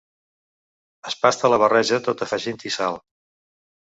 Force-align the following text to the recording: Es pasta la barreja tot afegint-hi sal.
Es 1.09 1.17
pasta 1.25 1.51
la 1.53 1.59
barreja 1.63 2.01
tot 2.07 2.23
afegint-hi 2.27 2.75
sal. 2.79 2.97